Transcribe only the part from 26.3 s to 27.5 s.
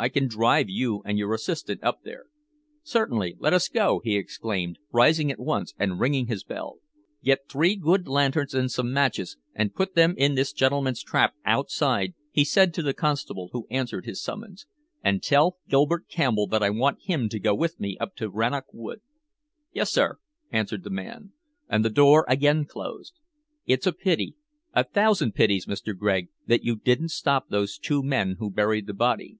that you didn't stop